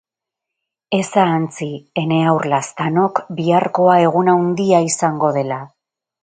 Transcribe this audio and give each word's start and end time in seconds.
Ez 0.99 1.09
ahantzi, 1.23 1.67
ene 2.03 2.17
haur 2.29 2.47
laztanok, 2.53 3.21
biharkoa 3.41 3.99
egun 4.07 4.33
handia 4.35 4.81
izango 4.89 5.31
dela. 5.39 5.63